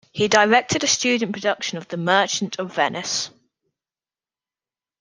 [0.11, 3.29] He directed a student production of "The Merchant of Venice".